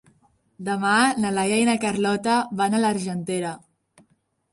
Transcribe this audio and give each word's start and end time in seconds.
Demà 0.69 0.93
na 1.25 1.31
Laia 1.35 1.59
i 1.63 1.67
na 1.69 1.75
Carlota 1.83 2.39
van 2.63 2.73
a 2.73 2.81
l'Argentera. 2.85 3.53